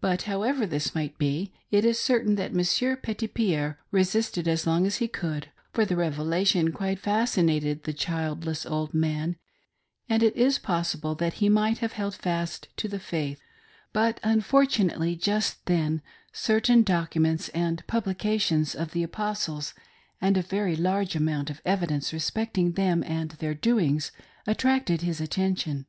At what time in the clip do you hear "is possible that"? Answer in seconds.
10.34-11.34